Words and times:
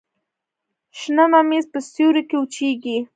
شنه 0.99 1.25
ممیز 1.33 1.65
په 1.73 1.79
سیوري 1.91 2.23
کې 2.29 2.35
وچیږي. 2.39 2.97